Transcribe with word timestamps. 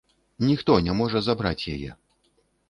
Ніхто 0.45 0.77
не 0.87 0.95
можа 1.01 1.21
забраць 1.27 1.67
яе. 1.75 1.91